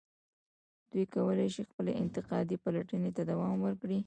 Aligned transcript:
دوی 0.91 1.05
کولای 1.15 1.47
شي 1.55 1.63
خپلې 1.69 1.91
انتقادي 2.03 2.55
پلټنې 2.63 3.11
ته 3.17 3.21
دوام 3.31 3.55
ورکړي. 3.65 3.99